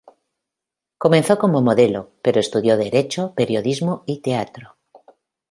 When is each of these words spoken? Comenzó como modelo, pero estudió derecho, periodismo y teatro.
Comenzó 1.03 1.37
como 1.37 1.61
modelo, 1.61 2.09
pero 2.23 2.39
estudió 2.39 2.75
derecho, 2.75 3.35
periodismo 3.35 4.01
y 4.07 4.21
teatro. 4.23 4.75